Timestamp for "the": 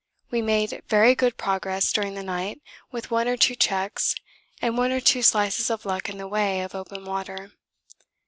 2.15-2.23, 6.17-6.27